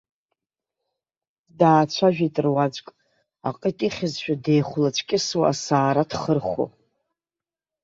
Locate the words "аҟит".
3.49-3.77